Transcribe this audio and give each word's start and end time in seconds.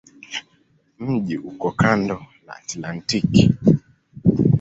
Mji 0.99 1.37
uko 1.49 1.67
kando 1.79 2.17
la 2.47 2.53
Atlantiki. 2.61 3.43